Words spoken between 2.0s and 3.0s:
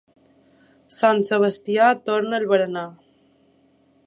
torna el berenar.